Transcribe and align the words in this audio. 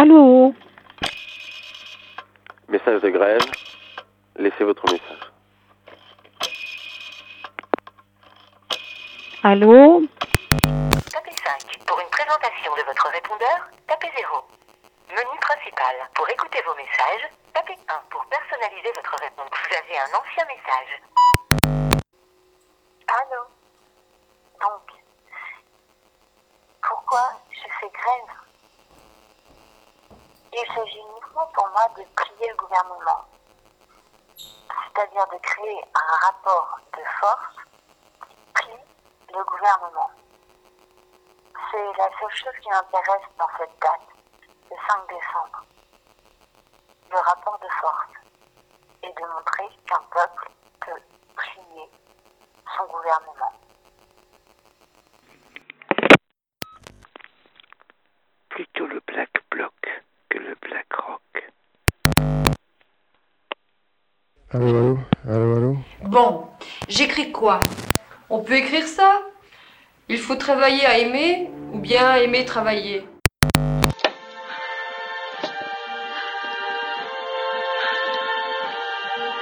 Allô 0.00 0.54
Message 2.68 3.00
de 3.02 3.10
grève. 3.10 3.42
Laissez 4.36 4.62
votre 4.62 4.84
message. 4.92 5.32
Allô 9.42 10.02
Tapez 11.10 11.34
5 11.34 11.84
pour 11.84 11.98
une 11.98 12.10
présentation 12.10 12.76
de 12.76 12.82
votre 12.86 13.08
répondeur. 13.08 13.70
Tapez 13.88 14.06
0. 14.16 14.46
Menu 15.08 15.38
principal. 15.40 15.96
Pour 16.14 16.30
écouter 16.30 16.62
vos 16.64 16.76
messages, 16.76 17.28
tapez 17.52 17.74
1 17.88 18.02
pour 18.08 18.24
personnaliser 18.26 18.92
votre 18.94 19.16
réponse. 19.20 19.50
Vous 19.50 19.76
avez 19.82 19.98
un 19.98 20.14
ancien 20.14 20.44
message. 20.44 21.02
Allô 23.08 23.42
Donc, 24.62 24.94
pourquoi 26.82 27.32
je 27.50 27.66
fais 27.80 27.90
grève 27.90 28.47
Il 30.60 30.74
s'agit 30.74 30.98
uniquement 30.98 31.46
pour 31.54 31.68
moi 31.68 31.86
de 31.96 32.02
plier 32.16 32.48
le 32.50 32.56
gouvernement. 32.56 33.24
C'est-à-dire 34.36 35.26
de 35.28 35.38
créer 35.38 35.84
un 35.94 36.26
rapport 36.26 36.80
de 36.96 37.04
force 37.20 37.56
qui 38.58 38.66
plie 38.66 39.36
le 39.38 39.44
gouvernement. 39.44 40.10
C'est 41.70 41.92
la 41.96 42.10
seule 42.18 42.34
chose 42.34 42.60
qui 42.60 42.68
m'intéresse 42.70 43.28
dans 43.38 43.46
cette 43.56 43.78
date, 43.80 44.00
le 44.68 44.76
5 44.88 45.08
décembre. 45.08 45.64
Le 47.12 47.18
rapport 47.18 47.58
de 47.60 47.68
force. 47.80 48.08
Et 49.04 49.12
de 49.12 49.26
montrer 49.32 49.68
qu'un 49.86 50.02
peuple 50.10 50.50
peut 50.80 51.02
plier 51.36 51.88
son 52.76 52.84
gouvernement. 52.86 53.52
Plutôt 58.48 58.86
le 58.86 59.00
black 59.06 59.30
bloc 59.52 59.77
Allô, 64.50 64.66
allô, 64.66 64.98
allô, 65.28 65.56
allô. 65.56 65.76
Bon, 66.04 66.48
j'écris 66.88 67.32
quoi? 67.32 67.62
On 68.30 68.42
peut 68.42 68.54
écrire 68.56 68.86
ça? 68.86 69.20
Il 70.08 70.16
faut 70.18 70.36
travailler 70.36 70.86
à 70.86 70.96
aimer 70.96 71.50
ou 71.74 71.78
bien 71.78 72.14
aimer 72.16 72.46
travailler? 72.46 73.06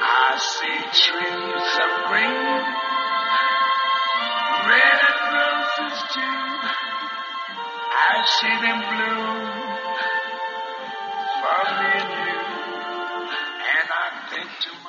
I 0.00 0.38
see 0.38 0.80
trees 0.92 1.78
of 1.84 1.92
green, 2.08 2.62
red 4.70 5.00
roses 5.34 6.00
too. 6.14 6.38
I 7.92 8.24
see 8.24 8.56
them 8.62 8.80
bloom 8.88 9.52
for 11.40 11.64
me 11.78 11.92
and 12.00 12.10
you. 12.26 12.43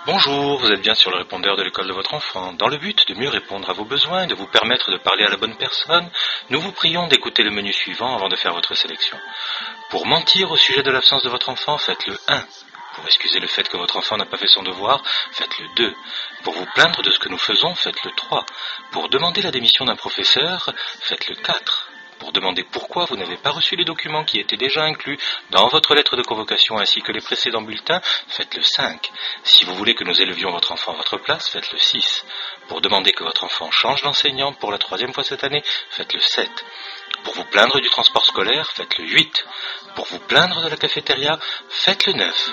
Bonjour, 0.06 0.60
vous 0.60 0.72
êtes 0.72 0.82
bien 0.82 0.94
sur 0.94 1.10
le 1.10 1.18
répondeur 1.18 1.56
de 1.58 1.64
l'école 1.64 1.88
de 1.88 1.94
votre 1.94 2.14
enfant. 2.14 2.54
Dans 2.54 2.68
le 2.68 2.78
but 2.78 3.08
de 3.08 3.16
mieux 3.16 3.30
répondre 3.30 3.70
à 3.70 3.74
vos 3.74 3.86
besoins 3.86 4.24
et 4.24 4.28
de 4.28 4.36
vous 4.36 4.46
permettre 4.46 4.92
de 4.92 4.98
parler 4.98 5.24
à 5.24 5.30
la 5.30 5.38
bonne 5.38 5.58
personne, 5.58 6.10
nous 6.50 6.62
vous 6.62 6.72
prions 6.72 7.08
d'écouter 7.08 7.44
le 7.44 7.50
menu 7.50 7.74
suivant 7.74 8.16
avant 8.16 8.30
de 8.30 8.36
faire 8.36 8.54
votre 8.54 8.76
sélection. 8.76 9.18
Pour 9.90 10.06
mentir 10.06 10.52
au 10.52 10.58
sujet 10.58 10.84
de 10.84 10.92
l'absence 10.92 11.24
de 11.24 11.30
votre 11.30 11.50
enfant, 11.50 11.78
faites 11.78 12.06
le 12.06 12.18
1. 12.28 12.44
Pour 12.94 13.06
excuser 13.06 13.40
le 13.40 13.48
fait 13.48 13.68
que 13.68 13.78
votre 13.78 13.98
enfant 13.98 14.18
n'a 14.18 14.26
pas 14.26 14.38
fait 14.38 14.48
son 14.48 14.64
devoir, 14.64 15.02
faites 15.32 15.58
le 15.60 15.68
2. 15.76 15.96
Pour 16.44 16.54
vous 16.54 16.68
plaindre 16.76 17.02
de 17.02 17.10
ce 17.10 17.20
que 17.20 17.30
nous 17.30 17.40
faisons, 17.40 17.74
faites 17.76 18.04
le 18.04 18.12
3. 18.12 18.46
Pour 18.92 19.10
demander 19.10 19.42
la 19.42 19.52
démission 19.52 19.86
d'un 19.86 19.96
professeur, 19.96 20.70
faites 21.02 21.28
le 21.28 21.36
4. 21.36 21.85
Pour 22.20 22.32
demander 22.32 22.64
pourquoi 22.64 23.06
vous 23.06 23.18
n'avez 23.18 23.38
pas 23.38 23.52
reçu 23.52 23.76
les 23.76 23.86
documents 23.86 24.24
qui 24.24 24.40
étaient 24.40 24.58
déjà 24.58 24.84
inclus 24.84 25.18
dans 25.50 25.68
votre 25.68 25.94
lettre 25.96 26.16
de 26.16 26.22
convocation 26.22 26.78
ainsi 26.78 27.02
que 27.02 27.12
les 27.12 27.22
précédents 27.22 27.62
bulletins, 27.62 28.02
faites 28.28 28.56
le 28.56 28.62
5. 28.62 29.12
Si 29.44 29.66
vous 29.66 29.76
voulez 29.76 29.96
que 29.96 30.04
nous 30.04 30.22
élevions 30.22 30.52
votre 30.52 30.72
enfant 30.72 30.94
à 30.94 30.96
votre 30.96 31.18
place, 31.18 31.50
faites 31.50 31.72
le 31.72 31.78
6. 31.78 32.26
Pour 32.68 32.82
demander 32.82 33.12
que 33.12 33.24
votre 33.24 33.44
enfant 33.44 33.70
change 33.72 34.02
d'enseignant 34.04 34.54
pour 34.54 34.72
la 34.72 34.78
troisième 34.78 35.14
fois 35.14 35.24
cette 35.24 35.44
année, 35.44 35.64
faites 35.90 36.14
le 36.14 36.20
7. 36.20 36.50
Pour 37.24 37.34
vous 37.34 37.46
plaindre 37.46 37.80
du 37.82 37.90
transport 37.90 38.26
scolaire, 38.26 38.72
faites 38.72 38.98
le 38.98 39.06
8. 39.06 39.46
Pour 39.96 40.06
vous 40.06 40.20
plaindre 40.20 40.62
de 40.62 40.70
la 40.70 40.78
cafétéria, 40.78 41.38
faites 41.70 42.06
le 42.06 42.14
9. 42.14 42.52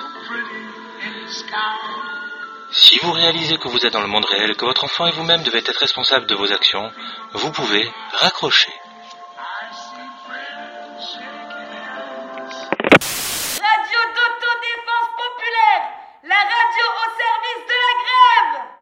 Si 2.72 2.98
vous 3.03 3.12
réalisez 3.12 3.59
que 3.59 3.69
vous 3.69 3.84
êtes 3.84 3.92
dans 3.92 4.00
le 4.00 4.06
monde 4.06 4.25
réel 4.25 4.56
que 4.56 4.65
votre 4.65 4.84
enfant 4.84 5.06
et 5.06 5.12
vous-même 5.12 5.42
devez 5.42 5.59
être 5.59 5.78
responsable 5.78 6.26
de 6.26 6.34
vos 6.34 6.50
actions, 6.53 6.91
vous 7.32 7.53
pouvez 7.53 7.91
raccrocher. 8.12 8.72